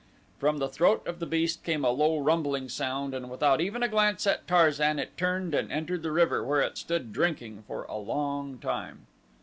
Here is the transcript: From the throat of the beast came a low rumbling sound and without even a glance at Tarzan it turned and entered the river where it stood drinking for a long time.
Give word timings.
From 0.39 0.57
the 0.57 0.67
throat 0.67 1.05
of 1.05 1.19
the 1.19 1.27
beast 1.27 1.63
came 1.63 1.85
a 1.85 1.91
low 1.91 2.17
rumbling 2.17 2.69
sound 2.69 3.13
and 3.13 3.29
without 3.29 3.61
even 3.61 3.83
a 3.83 3.87
glance 3.87 4.25
at 4.25 4.47
Tarzan 4.47 4.97
it 4.97 5.15
turned 5.15 5.53
and 5.53 5.71
entered 5.71 6.01
the 6.01 6.11
river 6.11 6.43
where 6.43 6.61
it 6.61 6.79
stood 6.79 7.13
drinking 7.13 7.65
for 7.67 7.83
a 7.83 7.97
long 7.97 8.57
time. 8.57 9.05